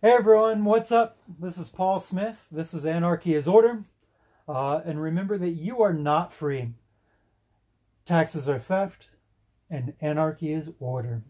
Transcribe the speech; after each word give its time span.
Hey 0.00 0.12
everyone, 0.12 0.64
what's 0.64 0.92
up? 0.92 1.18
This 1.40 1.58
is 1.58 1.70
Paul 1.70 1.98
Smith. 1.98 2.46
This 2.52 2.72
is 2.72 2.86
Anarchy 2.86 3.34
is 3.34 3.48
Order. 3.48 3.82
Uh, 4.48 4.80
and 4.84 5.02
remember 5.02 5.36
that 5.36 5.48
you 5.48 5.82
are 5.82 5.92
not 5.92 6.32
free. 6.32 6.74
Taxes 8.04 8.48
are 8.48 8.60
theft, 8.60 9.08
and 9.68 9.94
anarchy 10.00 10.52
is 10.52 10.70
order. 10.78 11.24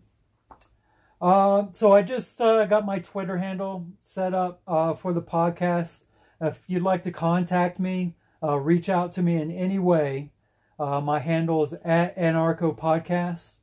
Uh, 1.18 1.68
so 1.72 1.92
I 1.92 2.02
just 2.02 2.42
uh, 2.42 2.66
got 2.66 2.84
my 2.84 2.98
Twitter 2.98 3.38
handle 3.38 3.86
set 4.00 4.34
up 4.34 4.60
uh, 4.66 4.92
for 4.92 5.14
the 5.14 5.22
podcast. 5.22 6.02
If 6.38 6.62
you'd 6.66 6.82
like 6.82 7.04
to 7.04 7.10
contact 7.10 7.80
me, 7.80 8.16
uh, 8.42 8.60
reach 8.60 8.90
out 8.90 9.12
to 9.12 9.22
me 9.22 9.40
in 9.40 9.50
any 9.50 9.78
way. 9.78 10.32
Uh, 10.78 11.00
my 11.00 11.20
handle 11.20 11.62
is 11.62 11.72
at 11.82 12.14
Anarcho 12.18 12.78
Podcast. 12.78 13.54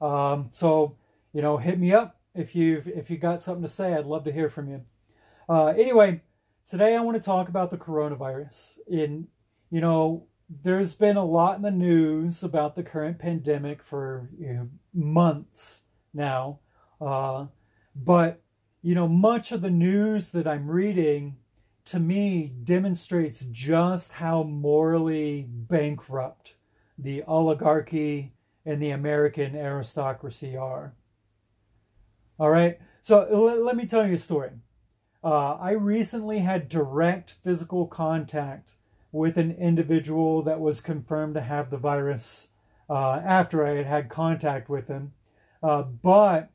Um, 0.00 0.48
so 0.52 0.96
you 1.34 1.42
know, 1.42 1.58
hit 1.58 1.78
me 1.78 1.92
up 1.92 2.19
if 2.34 2.54
you've 2.54 2.86
if 2.86 3.10
you 3.10 3.16
got 3.16 3.42
something 3.42 3.62
to 3.62 3.68
say. 3.68 3.94
I'd 3.94 4.06
love 4.06 4.24
to 4.24 4.32
hear 4.32 4.48
from 4.48 4.68
you. 4.68 4.82
Uh, 5.48 5.66
anyway, 5.66 6.22
today 6.68 6.94
I 6.94 7.00
want 7.00 7.16
to 7.16 7.22
talk 7.22 7.48
about 7.48 7.70
the 7.70 7.78
coronavirus. 7.78 8.78
In 8.88 9.28
you 9.70 9.80
know, 9.80 10.26
there's 10.48 10.94
been 10.94 11.16
a 11.16 11.24
lot 11.24 11.56
in 11.56 11.62
the 11.62 11.70
news 11.70 12.42
about 12.42 12.74
the 12.74 12.82
current 12.82 13.18
pandemic 13.18 13.82
for 13.82 14.30
you 14.38 14.52
know, 14.52 14.68
months 14.92 15.82
now, 16.12 16.60
uh, 17.00 17.46
but 17.94 18.42
you 18.82 18.94
know, 18.94 19.08
much 19.08 19.52
of 19.52 19.60
the 19.60 19.70
news 19.70 20.30
that 20.30 20.46
I'm 20.46 20.70
reading 20.70 21.36
to 21.86 21.98
me 21.98 22.52
demonstrates 22.64 23.44
just 23.50 24.12
how 24.12 24.42
morally 24.42 25.46
bankrupt 25.48 26.54
the 26.96 27.22
oligarchy 27.24 28.32
and 28.64 28.80
the 28.80 28.90
American 28.90 29.56
aristocracy 29.56 30.56
are. 30.56 30.94
All 32.40 32.50
right. 32.50 32.78
So 33.02 33.26
let 33.28 33.76
me 33.76 33.84
tell 33.84 34.06
you 34.06 34.14
a 34.14 34.18
story. 34.18 34.52
Uh, 35.22 35.56
I 35.56 35.72
recently 35.72 36.38
had 36.38 36.70
direct 36.70 37.34
physical 37.44 37.86
contact 37.86 38.76
with 39.12 39.36
an 39.36 39.50
individual 39.50 40.40
that 40.44 40.58
was 40.58 40.80
confirmed 40.80 41.34
to 41.34 41.42
have 41.42 41.68
the 41.68 41.76
virus 41.76 42.48
uh, 42.88 43.20
after 43.22 43.66
I 43.66 43.74
had 43.74 43.84
had 43.84 44.08
contact 44.08 44.70
with 44.70 44.88
him. 44.88 45.12
Uh, 45.62 45.82
but, 45.82 46.48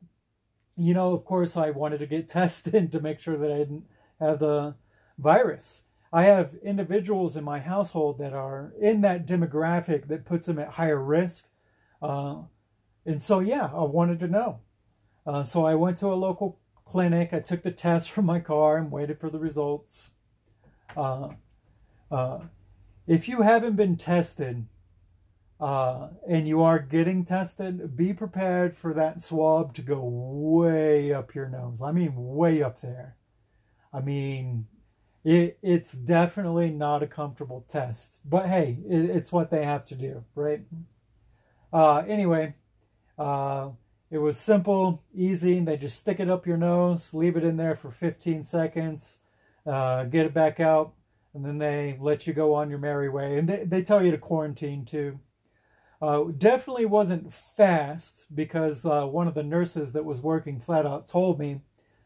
you 0.76 0.92
know, 0.92 1.12
of 1.12 1.24
course, 1.24 1.56
I 1.56 1.70
wanted 1.70 1.98
to 1.98 2.06
get 2.08 2.28
tested 2.28 2.90
to 2.90 3.00
make 3.00 3.20
sure 3.20 3.36
that 3.36 3.52
I 3.52 3.58
didn't 3.58 3.84
have 4.18 4.40
the 4.40 4.74
virus. 5.16 5.84
I 6.12 6.24
have 6.24 6.54
individuals 6.64 7.36
in 7.36 7.44
my 7.44 7.60
household 7.60 8.18
that 8.18 8.32
are 8.32 8.72
in 8.80 9.02
that 9.02 9.24
demographic 9.24 10.08
that 10.08 10.24
puts 10.24 10.46
them 10.46 10.58
at 10.58 10.70
higher 10.70 11.00
risk. 11.00 11.44
Uh, 12.02 12.38
and 13.04 13.22
so, 13.22 13.38
yeah, 13.38 13.70
I 13.72 13.84
wanted 13.84 14.18
to 14.18 14.26
know. 14.26 14.58
Uh, 15.26 15.42
so 15.42 15.64
I 15.64 15.74
went 15.74 15.98
to 15.98 16.06
a 16.06 16.14
local 16.14 16.58
clinic. 16.84 17.32
I 17.32 17.40
took 17.40 17.62
the 17.62 17.72
test 17.72 18.10
from 18.10 18.26
my 18.26 18.38
car 18.38 18.78
and 18.78 18.90
waited 18.90 19.18
for 19.18 19.28
the 19.28 19.38
results. 19.38 20.10
Uh, 20.96 21.30
uh, 22.10 22.40
if 23.06 23.28
you 23.28 23.42
haven't 23.42 23.76
been 23.76 23.96
tested 23.96 24.66
uh, 25.60 26.08
and 26.28 26.46
you 26.46 26.62
are 26.62 26.78
getting 26.78 27.24
tested, 27.24 27.96
be 27.96 28.12
prepared 28.12 28.76
for 28.76 28.94
that 28.94 29.20
swab 29.20 29.74
to 29.74 29.82
go 29.82 30.00
way 30.00 31.12
up 31.12 31.34
your 31.34 31.48
nose. 31.48 31.82
I 31.82 31.92
mean, 31.92 32.12
way 32.14 32.62
up 32.62 32.80
there. 32.80 33.16
I 33.92 34.00
mean, 34.00 34.66
it, 35.24 35.58
it's 35.62 35.92
definitely 35.92 36.70
not 36.70 37.02
a 37.02 37.06
comfortable 37.06 37.64
test. 37.68 38.20
But 38.24 38.46
hey, 38.46 38.78
it, 38.88 39.10
it's 39.10 39.32
what 39.32 39.50
they 39.50 39.64
have 39.64 39.84
to 39.86 39.96
do, 39.96 40.24
right? 40.36 40.62
Uh, 41.72 42.04
anyway, 42.06 42.54
uh, 43.18 43.70
it 44.10 44.18
was 44.18 44.36
simple, 44.36 45.02
easy. 45.12 45.60
They 45.60 45.76
just 45.76 45.96
stick 45.96 46.20
it 46.20 46.30
up 46.30 46.46
your 46.46 46.56
nose, 46.56 47.12
leave 47.12 47.36
it 47.36 47.44
in 47.44 47.56
there 47.56 47.74
for 47.74 47.90
15 47.90 48.42
seconds, 48.42 49.18
uh, 49.66 50.04
get 50.04 50.26
it 50.26 50.34
back 50.34 50.60
out, 50.60 50.94
and 51.34 51.44
then 51.44 51.58
they 51.58 51.96
let 52.00 52.26
you 52.26 52.32
go 52.32 52.54
on 52.54 52.70
your 52.70 52.78
merry 52.78 53.08
way. 53.08 53.38
And 53.38 53.48
they, 53.48 53.64
they 53.64 53.82
tell 53.82 54.04
you 54.04 54.12
to 54.12 54.18
quarantine 54.18 54.84
too. 54.84 55.18
Uh, 56.00 56.24
definitely 56.36 56.86
wasn't 56.86 57.32
fast 57.32 58.26
because 58.34 58.84
uh, 58.84 59.06
one 59.06 59.26
of 59.26 59.34
the 59.34 59.42
nurses 59.42 59.92
that 59.92 60.04
was 60.04 60.20
working 60.20 60.60
flat 60.60 60.86
out 60.86 61.06
told 61.06 61.38
me 61.38 61.62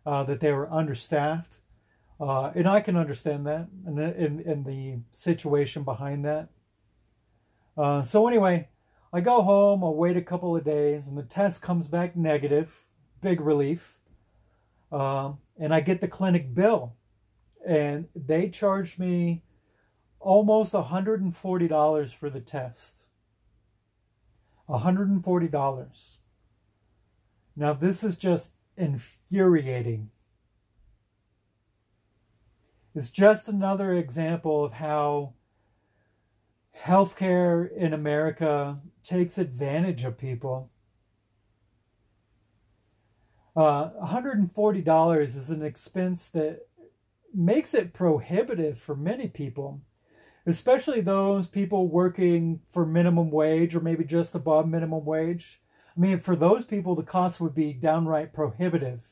uh, 0.07 0.23
that 0.25 0.41
they 0.41 0.53
were 0.53 0.73
understaffed. 0.73 1.57
Uh, 2.21 2.53
and 2.55 2.69
I 2.69 2.81
can 2.81 2.97
understand 2.97 3.47
that 3.47 3.69
and, 3.87 3.99
in 4.41 4.65
the 4.65 4.99
situation 5.11 5.85
behind 5.85 6.25
that. 6.25 6.49
Uh, 7.77 8.03
so, 8.03 8.29
anyway, 8.29 8.69
I 9.13 9.21
go 9.21 9.43
home, 9.43 9.83
I'll 9.83 9.95
wait 9.95 10.17
a 10.17 10.23
couple 10.23 10.57
of 10.57 10.65
days, 10.65 11.09
and 11.09 11.19
the 11.19 11.25
test 11.25 11.63
comes 11.63 11.89
back 11.89 12.17
negative. 12.17 12.87
Big 13.21 13.41
relief. 13.41 13.99
Um, 14.93 15.39
and 15.59 15.75
I 15.75 15.81
get 15.81 16.01
the 16.01 16.09
clinic 16.09 16.55
bill. 16.55 16.95
And 17.67 18.09
they 18.15 18.49
charged 18.49 18.99
me 18.99 19.43
almost 20.21 20.73
$140 20.73 22.15
for 22.15 22.31
the 22.31 22.41
test. 22.41 23.07
$140. 24.69 26.17
Now, 27.57 27.73
this 27.73 28.05
is 28.05 28.17
just 28.17 28.53
infuriating. 28.77 30.11
It's 32.95 33.11
just 33.11 33.49
another 33.49 33.93
example 33.93 34.65
of 34.65 34.75
how 34.75 35.35
healthcare 36.77 37.71
in 37.77 37.93
America 37.93 38.81
takes 39.03 39.39
advantage 39.39 40.05
of 40.05 40.19
people. 40.19 40.71
Uh, 43.57 43.91
$140 44.05 45.21
is 45.23 45.51
an 45.51 45.63
expense 45.63 46.29
that 46.29 46.69
makes 47.35 47.75
it 47.75 47.93
prohibitive 47.93 48.79
for 48.79 48.95
many 48.97 49.29
people, 49.29 49.83
especially 50.47 51.01
those 51.01 51.47
people 51.47 51.89
working 51.89 52.61
for 52.69 52.87
minimum 52.87 53.31
wage 53.31 53.75
or 53.75 53.81
maybe 53.81 54.05
just 54.05 54.35
above 54.35 54.69
minimum 54.69 55.05
wage. 55.05 55.61
I 55.97 56.01
mean, 56.01 56.19
for 56.21 56.37
those 56.37 56.65
people, 56.65 56.95
the 56.95 57.03
cost 57.03 57.41
would 57.41 57.55
be 57.55 57.73
downright 57.73 58.33
prohibitive. 58.33 59.09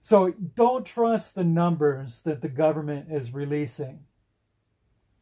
So 0.00 0.32
don't 0.32 0.84
trust 0.84 1.34
the 1.34 1.44
numbers 1.44 2.22
that 2.22 2.42
the 2.42 2.48
government 2.48 3.06
is 3.10 3.32
releasing. 3.32 4.00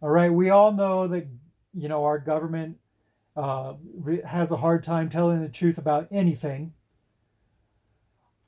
All 0.03 0.09
right, 0.09 0.33
we 0.33 0.49
all 0.49 0.73
know 0.73 1.07
that 1.09 1.27
you 1.75 1.89
know 1.89 2.05
our 2.05 2.19
government 2.19 2.79
uh, 3.37 3.75
has 4.27 4.51
a 4.51 4.57
hard 4.57 4.85
time 4.85 5.09
telling 5.09 5.41
the 5.41 5.49
truth 5.49 5.79
about 5.79 6.09
anything. 6.11 6.75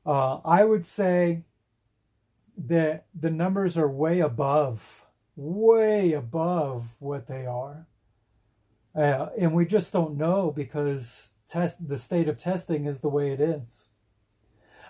Uh, 0.04 0.40
I 0.44 0.64
would 0.64 0.84
say 0.84 1.44
that 2.56 3.06
the 3.18 3.30
numbers 3.30 3.78
are 3.78 3.88
way 3.88 4.20
above, 4.20 5.06
way 5.36 6.12
above 6.12 6.86
what 6.98 7.28
they 7.28 7.46
are, 7.46 7.86
uh, 8.94 9.28
and 9.38 9.54
we 9.54 9.64
just 9.64 9.92
don't 9.92 10.16
know 10.16 10.50
because 10.50 11.34
test 11.46 11.88
the 11.88 11.98
state 11.98 12.28
of 12.28 12.36
testing 12.36 12.86
is 12.86 13.00
the 13.00 13.08
way 13.08 13.32
it 13.32 13.40
is. 13.40 13.88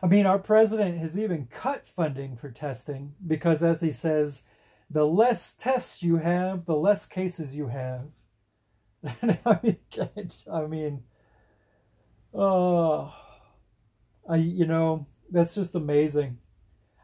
I 0.02 0.08
mean, 0.08 0.26
our 0.26 0.38
president 0.38 0.98
has 0.98 1.16
even 1.16 1.46
cut 1.46 1.86
funding 1.86 2.36
for 2.36 2.50
testing 2.50 3.14
because, 3.24 3.62
as 3.62 3.82
he 3.82 3.92
says, 3.92 4.42
the 4.90 5.06
less 5.06 5.52
tests 5.52 6.02
you 6.02 6.16
have, 6.16 6.66
the 6.66 6.76
less 6.76 7.06
cases 7.06 7.54
you 7.54 7.68
have. 7.68 8.06
I 9.22 9.58
mean, 9.62 9.78
I 10.52 10.66
mean, 10.66 11.02
oh, 12.32 13.12
I 14.28 14.36
you 14.36 14.66
know 14.66 15.06
that's 15.30 15.54
just 15.54 15.74
amazing. 15.74 16.38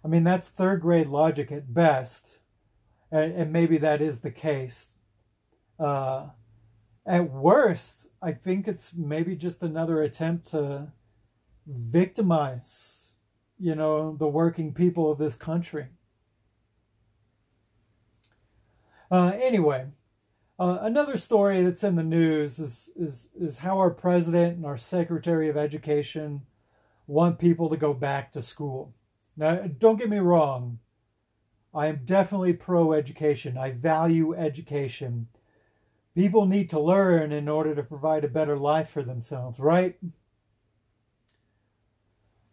I 0.04 0.08
mean, 0.08 0.24
that's 0.24 0.48
third 0.48 0.80
grade 0.80 1.08
logic 1.08 1.50
at 1.50 1.74
best, 1.74 2.38
and, 3.10 3.32
and 3.32 3.52
maybe 3.52 3.78
that 3.78 4.00
is 4.00 4.20
the 4.20 4.30
case. 4.30 4.94
Uh, 5.78 6.28
at 7.06 7.30
worst, 7.30 8.06
I 8.22 8.32
think 8.32 8.68
it's 8.68 8.92
maybe 8.94 9.34
just 9.34 9.62
another 9.62 10.02
attempt 10.02 10.46
to 10.50 10.92
victimize, 11.66 13.12
you 13.58 13.74
know, 13.74 14.16
the 14.16 14.28
working 14.28 14.72
people 14.72 15.10
of 15.10 15.18
this 15.18 15.36
country. 15.36 15.86
Uh, 19.10 19.32
anyway, 19.40 19.86
uh, 20.58 20.78
another 20.82 21.16
story 21.16 21.62
that's 21.62 21.84
in 21.84 21.94
the 21.94 22.02
news 22.02 22.58
is, 22.58 22.90
is, 22.96 23.28
is 23.38 23.58
how 23.58 23.78
our 23.78 23.90
president 23.90 24.56
and 24.56 24.66
our 24.66 24.76
secretary 24.76 25.48
of 25.48 25.56
education 25.56 26.42
want 27.06 27.38
people 27.38 27.70
to 27.70 27.76
go 27.76 27.94
back 27.94 28.32
to 28.32 28.42
school. 28.42 28.92
Now, 29.36 29.56
don't 29.56 29.98
get 29.98 30.10
me 30.10 30.18
wrong. 30.18 30.80
I 31.72 31.86
am 31.86 32.00
definitely 32.04 32.54
pro 32.54 32.92
education. 32.92 33.56
I 33.56 33.70
value 33.70 34.34
education. 34.34 35.28
People 36.14 36.46
need 36.46 36.68
to 36.70 36.80
learn 36.80 37.30
in 37.30 37.48
order 37.48 37.74
to 37.74 37.82
provide 37.82 38.24
a 38.24 38.28
better 38.28 38.56
life 38.56 38.88
for 38.88 39.04
themselves, 39.04 39.60
right? 39.60 39.96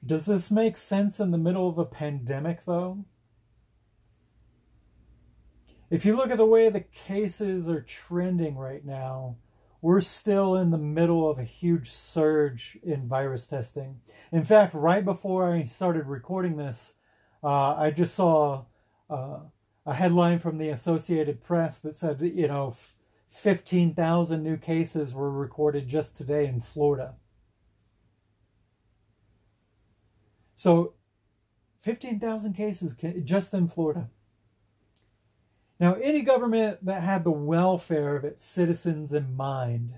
Does 0.06 0.28
this 0.28 0.52
make 0.52 0.78
sense 0.78 1.20
in 1.20 1.32
the 1.32 1.38
middle 1.40 1.68
of 1.68 1.80
a 1.80 1.86
pandemic, 1.86 2.66
though? 2.66 3.06
If 5.90 6.04
you 6.04 6.16
look 6.16 6.32
at 6.32 6.38
the 6.38 6.46
way 6.46 6.70
the 6.70 6.82
cases 6.82 7.70
are 7.70 7.82
trending 7.82 8.58
right 8.58 8.84
now, 8.84 9.38
we're 9.82 10.02
still 10.02 10.56
in 10.56 10.72
the 10.72 10.80
middle 10.80 11.30
of 11.30 11.38
a 11.38 11.44
huge 11.44 11.92
surge 11.92 12.80
in 12.82 13.08
virus 13.08 13.46
testing. 13.46 14.00
In 14.32 14.44
fact, 14.44 14.74
right 14.74 15.06
before 15.06 15.54
I 15.54 15.64
started 15.66 16.08
recording 16.08 16.58
this, 16.58 16.96
uh, 17.44 17.76
I 17.76 17.92
just 17.92 18.16
saw 18.16 18.66
uh, 19.12 19.42
a 19.86 19.94
headline 19.94 20.40
from 20.40 20.58
the 20.58 20.70
Associated 20.70 21.44
Press 21.44 21.78
that 21.80 21.96
said, 21.96 22.20
you 22.20 22.48
know, 22.48 22.76
15,000 23.30 24.42
new 24.42 24.58
cases 24.58 25.14
were 25.14 25.30
recorded 25.30 25.88
just 25.88 26.18
today 26.18 26.48
in 26.48 26.62
Florida. 26.62 27.14
So, 30.56 30.94
15,000 31.82 32.54
cases 32.54 32.96
just 33.24 33.54
in 33.54 33.68
Florida. 33.68 34.10
Now, 35.80 35.96
any 35.96 36.22
government 36.22 36.86
that 36.86 37.02
had 37.04 37.24
the 37.24 37.32
welfare 37.32 38.16
of 38.16 38.24
its 38.24 38.44
citizens 38.44 39.14
in 39.14 39.36
mind 39.36 39.96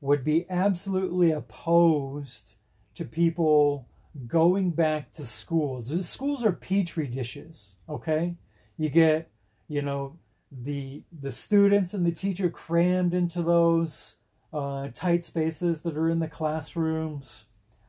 would 0.00 0.24
be 0.24 0.46
absolutely 0.48 1.30
opposed 1.32 2.54
to 2.94 3.04
people 3.04 3.88
going 4.26 4.70
back 4.70 5.12
to 5.12 5.24
schools. 5.24 6.08
Schools 6.08 6.44
are 6.44 6.52
petri 6.52 7.06
dishes, 7.06 7.76
okay? 7.88 8.36
You 8.76 8.90
get, 8.90 9.30
you 9.68 9.82
know, 9.82 10.18
the 10.50 11.04
the 11.10 11.32
students 11.32 11.94
and 11.94 12.04
the 12.04 12.12
teacher 12.12 12.50
crammed 12.50 13.14
into 13.14 13.42
those 13.42 14.16
uh, 14.52 14.88
tight 14.92 15.24
spaces 15.24 15.80
that 15.80 15.96
are 15.96 16.10
in 16.10 16.18
the 16.18 16.28
classrooms, 16.28 17.46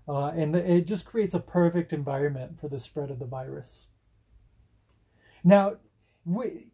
uh, 0.07 0.27
and 0.27 0.53
the, 0.53 0.71
it 0.71 0.87
just 0.87 1.05
creates 1.05 1.33
a 1.33 1.39
perfect 1.39 1.91
environment 1.91 2.59
for 2.59 2.69
the 2.69 2.79
spread 2.79 3.11
of 3.11 3.19
the 3.19 3.25
virus. 3.25 3.87
Now, 5.43 5.75
we, 6.23 6.67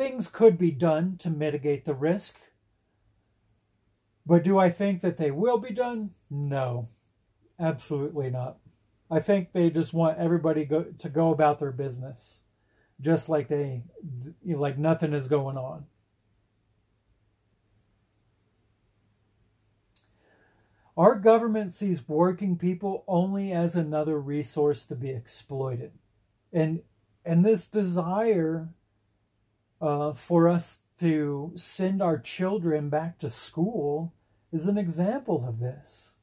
things 0.00 0.28
could 0.28 0.56
be 0.56 0.70
done 0.70 1.18
to 1.18 1.28
mitigate 1.28 1.84
the 1.84 1.92
risk. 1.92 2.36
But 4.24 4.42
do 4.42 4.58
I 4.58 4.70
think 4.70 5.02
that 5.02 5.18
they 5.18 5.30
will 5.30 5.58
be 5.58 5.74
done? 5.74 6.12
No, 6.30 6.88
absolutely 7.58 8.30
not. 8.30 8.56
I 9.10 9.20
think 9.20 9.52
they 9.52 9.68
just 9.68 9.92
want 9.92 10.16
everybody 10.16 10.64
go, 10.64 10.84
to 10.84 11.08
go 11.10 11.30
about 11.30 11.58
their 11.58 11.70
business, 11.70 12.40
just 12.98 13.28
like 13.28 13.48
they, 13.48 13.82
like 14.42 14.78
nothing 14.78 15.12
is 15.12 15.28
going 15.28 15.58
on. 15.58 15.84
Our 20.96 21.16
government 21.16 21.74
sees 21.74 22.08
working 22.08 22.56
people 22.56 23.04
only 23.06 23.52
as 23.52 23.76
another 23.76 24.18
resource 24.18 24.86
to 24.86 24.94
be 24.94 25.10
exploited. 25.10 25.92
And 26.54 26.80
and 27.22 27.44
this 27.44 27.68
desire 27.68 28.70
uh, 29.80 30.12
for 30.12 30.48
us 30.48 30.80
to 30.98 31.52
send 31.56 32.02
our 32.02 32.18
children 32.18 32.90
back 32.90 33.18
to 33.18 33.30
school 33.30 34.12
is 34.52 34.66
an 34.66 34.76
example 34.76 35.44
of 35.48 35.60
this. 35.60 36.14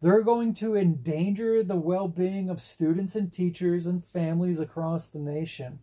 They're 0.00 0.22
going 0.22 0.54
to 0.54 0.74
endanger 0.74 1.62
the 1.62 1.76
well 1.76 2.08
being 2.08 2.50
of 2.50 2.60
students 2.60 3.14
and 3.14 3.32
teachers 3.32 3.86
and 3.86 4.04
families 4.04 4.58
across 4.58 5.06
the 5.06 5.20
nation. 5.20 5.78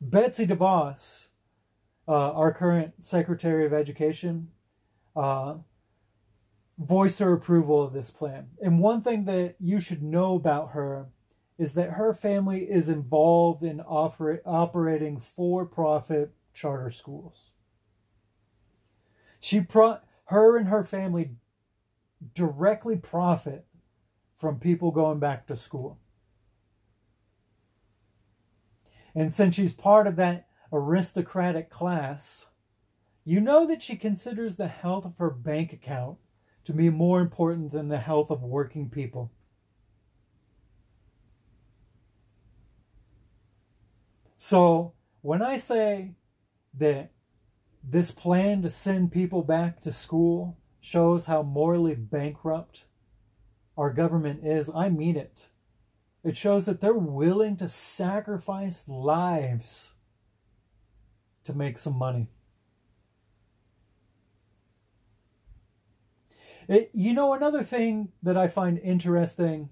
Betsy 0.00 0.48
DeVos, 0.48 1.28
uh, 2.08 2.32
our 2.32 2.52
current 2.52 2.94
Secretary 2.98 3.64
of 3.64 3.72
Education, 3.72 4.48
uh, 5.14 5.54
voiced 6.76 7.20
her 7.20 7.32
approval 7.32 7.80
of 7.80 7.92
this 7.92 8.10
plan. 8.10 8.48
And 8.60 8.80
one 8.80 9.02
thing 9.02 9.26
that 9.26 9.54
you 9.60 9.78
should 9.78 10.02
know 10.02 10.34
about 10.34 10.72
her 10.72 11.06
is 11.62 11.74
that 11.74 11.90
her 11.90 12.12
family 12.12 12.68
is 12.68 12.88
involved 12.88 13.62
in 13.62 13.78
oper- 13.88 14.40
operating 14.44 15.20
for 15.20 15.64
profit 15.64 16.32
charter 16.52 16.90
schools. 16.90 17.52
She 19.38 19.60
pro- 19.60 20.00
her 20.24 20.56
and 20.56 20.66
her 20.66 20.82
family 20.82 21.36
directly 22.34 22.96
profit 22.96 23.64
from 24.36 24.58
people 24.58 24.90
going 24.90 25.20
back 25.20 25.46
to 25.46 25.54
school. 25.54 26.00
And 29.14 29.32
since 29.32 29.54
she's 29.54 29.72
part 29.72 30.08
of 30.08 30.16
that 30.16 30.48
aristocratic 30.72 31.70
class, 31.70 32.46
you 33.24 33.40
know 33.40 33.68
that 33.68 33.84
she 33.84 33.94
considers 33.94 34.56
the 34.56 34.66
health 34.66 35.04
of 35.04 35.16
her 35.18 35.30
bank 35.30 35.72
account 35.72 36.18
to 36.64 36.72
be 36.72 36.90
more 36.90 37.20
important 37.20 37.70
than 37.70 37.86
the 37.86 37.98
health 37.98 38.32
of 38.32 38.42
working 38.42 38.90
people. 38.90 39.30
So 44.52 44.92
when 45.22 45.40
I 45.40 45.56
say 45.56 46.10
that 46.74 47.12
this 47.82 48.10
plan 48.10 48.60
to 48.60 48.68
send 48.68 49.10
people 49.10 49.42
back 49.42 49.80
to 49.80 49.90
school 49.90 50.58
shows 50.78 51.24
how 51.24 51.42
morally 51.42 51.94
bankrupt 51.94 52.84
our 53.78 53.90
government 53.90 54.44
is, 54.44 54.68
I 54.74 54.90
mean 54.90 55.16
it. 55.16 55.48
It 56.22 56.36
shows 56.36 56.66
that 56.66 56.82
they're 56.82 56.92
willing 56.92 57.56
to 57.56 57.66
sacrifice 57.66 58.86
lives 58.86 59.94
to 61.44 61.54
make 61.54 61.78
some 61.78 61.96
money. 61.96 62.28
It, 66.68 66.90
you 66.92 67.14
know, 67.14 67.32
another 67.32 67.64
thing 67.64 68.12
that 68.22 68.36
I 68.36 68.48
find 68.48 68.78
interesting 68.80 69.70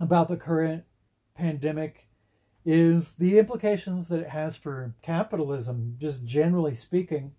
about 0.00 0.26
the 0.26 0.36
current 0.36 0.82
pandemic 1.36 2.05
is 2.68 3.12
the 3.12 3.38
implications 3.38 4.08
that 4.08 4.18
it 4.18 4.30
has 4.30 4.56
for 4.56 4.92
capitalism, 5.00 5.94
just 5.98 6.26
generally 6.26 6.74
speaking. 6.74 7.30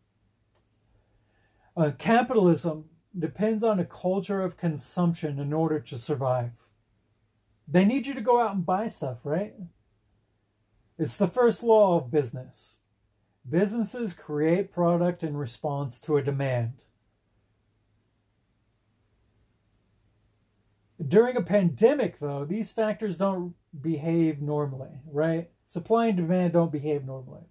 Uh, 1.75 1.91
capitalism 1.97 2.85
depends 3.17 3.61
on 3.61 3.77
a 3.77 3.85
culture 3.85 4.41
of 4.41 4.55
consumption 4.55 5.37
in 5.37 5.51
order 5.51 5.81
to 5.81 5.97
survive. 5.97 6.51
They 7.67 7.83
need 7.83 8.07
you 8.07 8.13
to 8.13 8.21
go 8.21 8.39
out 8.39 8.55
and 8.55 8.65
buy 8.65 8.87
stuff, 8.87 9.17
right? 9.25 9.53
It's 10.97 11.17
the 11.17 11.27
first 11.27 11.61
law 11.61 11.97
of 11.97 12.09
business. 12.09 12.77
Businesses 13.47 14.13
create 14.13 14.71
product 14.71 15.23
in 15.23 15.35
response 15.35 15.99
to 15.99 16.15
a 16.15 16.23
demand. 16.23 16.83
During 21.05 21.35
a 21.35 21.41
pandemic, 21.41 22.19
though, 22.19 22.45
these 22.45 22.71
factors 22.71 23.17
don't 23.17 23.55
behave 23.81 24.41
normally, 24.41 25.01
right? 25.11 25.49
Supply 25.65 26.07
and 26.07 26.17
demand 26.17 26.53
don't 26.53 26.71
behave 26.71 27.05
normally. 27.05 27.43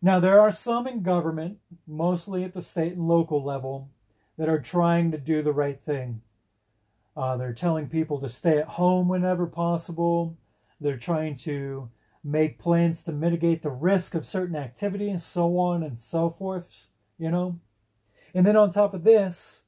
Now, 0.00 0.20
there 0.20 0.40
are 0.40 0.52
some 0.52 0.86
in 0.86 1.02
government, 1.02 1.58
mostly 1.86 2.44
at 2.44 2.52
the 2.52 2.60
state 2.60 2.92
and 2.92 3.08
local 3.08 3.42
level, 3.42 3.90
that 4.36 4.48
are 4.48 4.60
trying 4.60 5.10
to 5.12 5.18
do 5.18 5.42
the 5.42 5.52
right 5.52 5.80
thing. 5.80 6.20
Uh, 7.16 7.36
they're 7.36 7.52
telling 7.52 7.88
people 7.88 8.20
to 8.20 8.28
stay 8.28 8.58
at 8.58 8.68
home 8.68 9.08
whenever 9.08 9.46
possible. 9.46 10.36
They're 10.80 10.96
trying 10.96 11.36
to 11.36 11.90
make 12.22 12.58
plans 12.58 13.02
to 13.02 13.12
mitigate 13.12 13.62
the 13.62 13.70
risk 13.70 14.14
of 14.14 14.26
certain 14.26 14.56
activity 14.56 15.10
and 15.10 15.20
so 15.20 15.58
on 15.58 15.82
and 15.82 15.98
so 15.98 16.30
forth, 16.30 16.86
you 17.18 17.30
know? 17.30 17.60
And 18.34 18.46
then 18.46 18.56
on 18.56 18.72
top 18.72 18.94
of 18.94 19.04
this, 19.04 19.63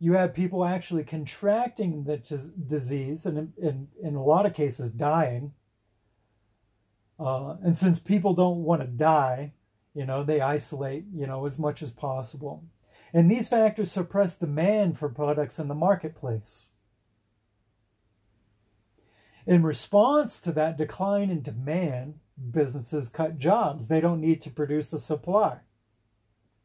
you 0.00 0.14
have 0.14 0.32
people 0.34 0.64
actually 0.64 1.04
contracting 1.04 2.04
the 2.04 2.16
t- 2.16 2.36
disease 2.66 3.26
and 3.26 3.52
in, 3.58 3.88
in 4.02 4.16
a 4.16 4.24
lot 4.24 4.46
of 4.46 4.54
cases 4.54 4.90
dying. 4.90 5.52
Uh, 7.18 7.56
and 7.62 7.76
since 7.76 8.00
people 8.00 8.32
don't 8.32 8.64
want 8.64 8.80
to 8.80 8.86
die, 8.86 9.52
you 9.94 10.06
know, 10.06 10.24
they 10.24 10.40
isolate, 10.40 11.04
you 11.14 11.26
know, 11.26 11.44
as 11.44 11.58
much 11.58 11.82
as 11.82 11.90
possible. 11.90 12.64
And 13.12 13.30
these 13.30 13.46
factors 13.48 13.92
suppress 13.92 14.36
demand 14.36 14.98
for 14.98 15.10
products 15.10 15.58
in 15.58 15.68
the 15.68 15.74
marketplace. 15.74 16.70
In 19.46 19.62
response 19.62 20.40
to 20.40 20.52
that 20.52 20.78
decline 20.78 21.28
in 21.28 21.42
demand, 21.42 22.20
businesses 22.50 23.10
cut 23.10 23.36
jobs. 23.36 23.88
They 23.88 24.00
don't 24.00 24.20
need 24.20 24.40
to 24.42 24.50
produce 24.50 24.92
a 24.94 24.98
supply, 24.98 25.58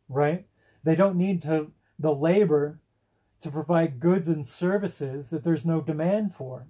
right? 0.08 0.46
They 0.84 0.96
don't 0.96 1.18
need 1.18 1.42
to 1.42 1.72
the 2.00 2.14
labor 2.14 2.80
to 3.42 3.52
provide 3.52 4.00
goods 4.00 4.28
and 4.28 4.46
services 4.46 5.30
that 5.30 5.44
there's 5.44 5.66
no 5.66 5.82
demand 5.82 6.34
for. 6.34 6.68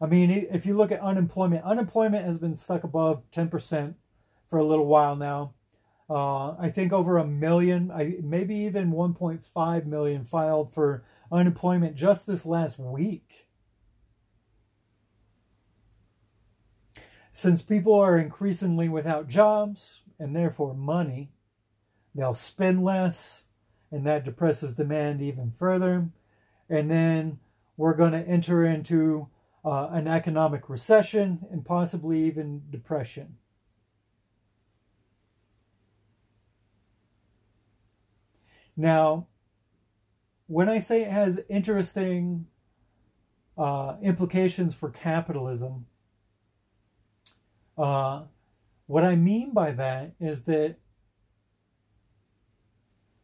I 0.00 0.06
mean, 0.06 0.30
if 0.30 0.64
you 0.64 0.76
look 0.76 0.92
at 0.92 1.00
unemployment, 1.00 1.64
unemployment 1.64 2.24
has 2.24 2.38
been 2.38 2.54
stuck 2.54 2.84
above 2.84 3.22
10% 3.32 3.94
for 4.48 4.58
a 4.58 4.64
little 4.64 4.86
while 4.86 5.16
now. 5.16 5.54
Uh, 6.08 6.56
I 6.58 6.70
think 6.70 6.92
over 6.92 7.18
a 7.18 7.26
million, 7.26 7.90
I, 7.90 8.16
maybe 8.22 8.56
even 8.56 8.92
1.5 8.92 9.86
million 9.86 10.24
filed 10.24 10.72
for 10.72 11.04
unemployment 11.30 11.94
just 11.94 12.26
this 12.26 12.44
last 12.44 12.78
week. 12.78 13.46
Since 17.32 17.62
people 17.62 17.94
are 17.94 18.18
increasingly 18.18 18.88
without 18.88 19.28
jobs 19.28 20.00
and 20.18 20.34
therefore 20.34 20.74
money, 20.74 21.30
they'll 22.14 22.34
spend 22.34 22.82
less, 22.82 23.44
and 23.90 24.06
that 24.06 24.24
depresses 24.24 24.74
demand 24.74 25.20
even 25.20 25.52
further. 25.58 26.08
And 26.68 26.90
then 26.90 27.38
we're 27.76 27.94
going 27.94 28.12
to 28.12 28.26
enter 28.26 28.64
into 28.64 29.28
uh, 29.64 29.88
an 29.90 30.06
economic 30.06 30.68
recession 30.68 31.40
and 31.50 31.64
possibly 31.64 32.22
even 32.22 32.62
depression. 32.70 33.36
Now, 38.76 39.26
when 40.46 40.68
I 40.68 40.78
say 40.78 41.02
it 41.02 41.10
has 41.10 41.40
interesting 41.48 42.46
uh, 43.58 43.96
implications 44.02 44.74
for 44.74 44.90
capitalism, 44.90 45.86
uh, 47.76 48.22
what 48.86 49.04
I 49.04 49.16
mean 49.16 49.52
by 49.52 49.72
that 49.72 50.12
is 50.18 50.44
that 50.44 50.76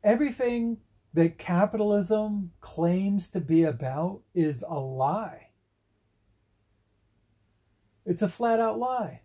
everything 0.07 0.79
that 1.13 1.37
capitalism 1.37 2.53
claims 2.61 3.29
to 3.29 3.41
be 3.41 3.65
about 3.65 4.21
is 4.35 4.65
a 4.67 4.79
lie. 4.79 5.49
It's 8.07 8.23
a 8.23 8.29
flat 8.29 8.61
out 8.61 8.79
lie. 8.79 9.23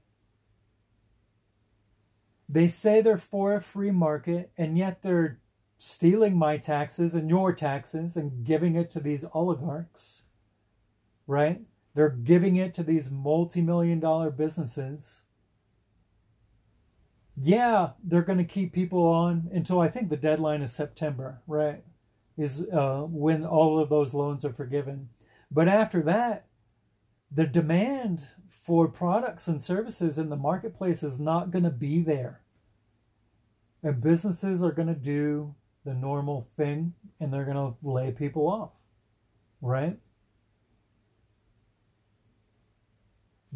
They 2.49 2.67
say 2.67 3.01
they're 3.01 3.17
for 3.17 3.53
a 3.53 3.61
free 3.61 3.91
market, 3.91 4.51
and 4.57 4.77
yet 4.77 5.03
they're 5.03 5.39
stealing 5.77 6.35
my 6.35 6.57
taxes 6.57 7.13
and 7.13 7.29
your 7.29 7.53
taxes 7.53 8.17
and 8.17 8.43
giving 8.43 8.75
it 8.75 8.89
to 8.89 8.99
these 8.99 9.23
oligarchs, 9.33 10.23
right? 11.27 11.61
They're 11.93 12.09
giving 12.09 12.55
it 12.55 12.73
to 12.73 12.83
these 12.83 13.11
multi 13.11 13.61
million 13.61 13.99
dollar 13.99 14.31
businesses. 14.31 15.21
Yeah, 17.43 17.91
they're 18.03 18.21
going 18.21 18.37
to 18.37 18.43
keep 18.43 18.71
people 18.71 19.03
on 19.03 19.49
until 19.51 19.79
I 19.79 19.87
think 19.87 20.09
the 20.09 20.17
deadline 20.17 20.61
is 20.61 20.71
September, 20.71 21.41
right? 21.47 21.83
Is 22.37 22.61
uh, 22.71 23.05
when 23.09 23.43
all 23.43 23.79
of 23.79 23.89
those 23.89 24.13
loans 24.13 24.45
are 24.45 24.53
forgiven. 24.53 25.09
But 25.49 25.67
after 25.67 26.03
that, 26.03 26.45
the 27.31 27.47
demand 27.47 28.27
for 28.47 28.87
products 28.87 29.47
and 29.47 29.59
services 29.59 30.19
in 30.19 30.29
the 30.29 30.35
marketplace 30.35 31.01
is 31.01 31.19
not 31.19 31.49
going 31.49 31.63
to 31.63 31.71
be 31.71 32.03
there. 32.03 32.41
And 33.81 33.99
businesses 33.99 34.61
are 34.61 34.71
going 34.71 34.89
to 34.89 34.93
do 34.93 35.55
the 35.83 35.95
normal 35.95 36.47
thing 36.55 36.93
and 37.19 37.33
they're 37.33 37.45
going 37.45 37.57
to 37.57 37.75
lay 37.81 38.11
people 38.11 38.47
off, 38.47 38.69
right? 39.61 39.97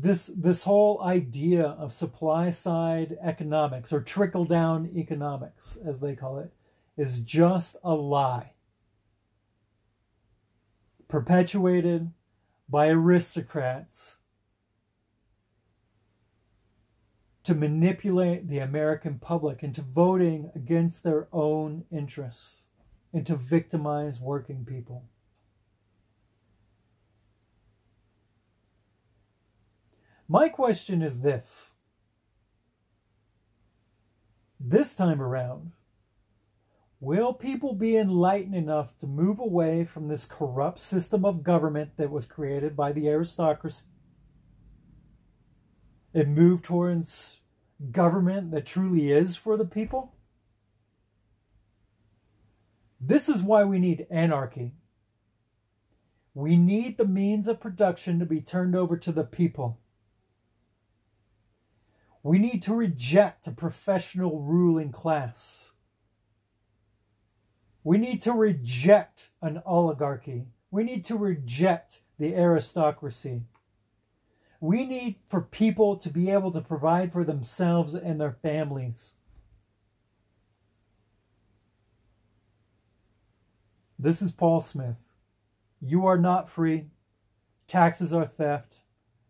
This 0.05 0.27
this 0.27 0.61
whole 0.61 1.01
idea 1.01 1.65
of 1.65 1.91
supply 1.91 2.51
side 2.51 3.17
economics 3.23 3.91
or 3.91 4.01
trickle 4.01 4.45
down 4.45 4.91
economics 4.95 5.79
as 5.83 5.99
they 5.99 6.15
call 6.15 6.37
it 6.37 6.53
is 6.95 7.21
just 7.21 7.75
a 7.83 7.95
lie. 7.95 8.51
Perpetuated 11.07 12.11
by 12.69 12.89
aristocrats 12.89 14.17
to 17.43 17.55
manipulate 17.55 18.47
the 18.47 18.59
American 18.59 19.17
public 19.17 19.63
into 19.63 19.81
voting 19.81 20.51
against 20.53 21.01
their 21.01 21.27
own 21.33 21.85
interests 21.91 22.67
and 23.11 23.25
to 23.25 23.35
victimize 23.35 24.21
working 24.21 24.65
people. 24.65 25.05
My 30.27 30.49
question 30.49 31.01
is 31.03 31.21
this. 31.21 31.75
This 34.59 34.95
time 34.95 35.21
around, 35.21 35.73
will 36.99 37.33
people 37.33 37.73
be 37.73 37.95
enlightened 37.95 38.55
enough 38.55 38.97
to 38.97 39.07
move 39.07 39.39
away 39.39 39.85
from 39.85 40.07
this 40.07 40.25
corrupt 40.25 40.79
system 40.79 41.23
of 41.23 41.43
government 41.43 41.91
that 41.97 42.09
was 42.09 42.25
created 42.25 42.75
by 42.75 42.91
the 42.91 43.07
aristocracy 43.07 43.85
and 46.13 46.35
move 46.35 46.63
towards 46.63 47.41
government 47.91 48.49
that 48.49 48.65
truly 48.65 49.11
is 49.11 49.35
for 49.35 49.57
the 49.57 49.65
people? 49.65 50.15
This 52.99 53.29
is 53.29 53.43
why 53.43 53.63
we 53.63 53.77
need 53.77 54.07
anarchy. 54.09 54.73
We 56.33 56.55
need 56.55 56.97
the 56.97 57.05
means 57.05 57.47
of 57.47 57.59
production 57.59 58.17
to 58.17 58.25
be 58.25 58.41
turned 58.41 58.75
over 58.75 58.97
to 58.97 59.11
the 59.11 59.23
people. 59.23 59.79
We 62.25 62.39
need 62.39 62.63
to 62.63 62.73
reject 62.73 63.45
a 63.45 63.51
professional 63.51 64.41
ruling 64.41 64.91
class. 64.91 65.73
We 67.83 67.99
need 67.99 68.19
to 68.23 68.31
reject 68.31 69.29
an 69.43 69.61
oligarchy. 69.63 70.47
We 70.71 70.83
need 70.83 71.05
to 71.05 71.17
reject 71.17 72.01
the 72.17 72.33
aristocracy. 72.33 73.43
We 74.59 74.87
need 74.87 75.17
for 75.29 75.39
people 75.39 75.97
to 75.97 76.09
be 76.09 76.31
able 76.31 76.49
to 76.53 76.61
provide 76.61 77.13
for 77.13 77.23
themselves 77.23 77.93
and 77.93 78.19
their 78.19 78.31
families. 78.41 79.13
This 83.99 84.23
is 84.23 84.31
Paul 84.31 84.61
Smith. 84.61 84.97
You 85.79 86.07
are 86.07 86.17
not 86.17 86.49
free. 86.49 86.87
Taxes 87.67 88.11
are 88.11 88.25
theft, 88.25 88.77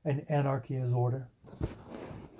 and 0.05 0.25
anarchy 0.29 0.75
is 0.75 0.93
order. 0.93 1.27